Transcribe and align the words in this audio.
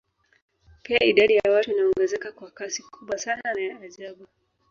Pia 0.83 1.03
idadi 1.03 1.33
ya 1.35 1.51
watu 1.51 1.71
inaongezeka 1.71 2.31
kwa 2.31 2.51
kasi 2.51 2.83
kubwa 2.83 3.17
sana 3.17 3.41
na 3.55 3.61
ya 3.61 3.79
ajabu 3.79 4.27